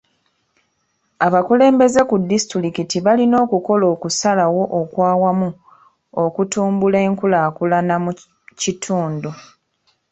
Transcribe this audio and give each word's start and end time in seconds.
Abakulembeze 1.25 1.99
ku 2.09 2.15
disitulikiti 2.31 2.97
balina 3.05 3.35
okukola 3.45 3.85
okusalawo 3.93 4.63
okw'awamu 4.81 5.49
okutumbula 6.23 6.97
enkulaakulana 7.07 7.95
mu 8.03 8.11
kitundu. 8.61 9.31